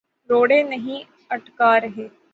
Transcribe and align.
روڑے 0.29 0.61
نہیں 0.63 1.03
اٹکا 1.29 1.79
رہے۔ 1.79 2.07